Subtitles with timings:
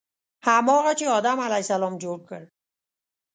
[0.47, 2.41] هماغه چې آدم علیه السلام جوړ کړ.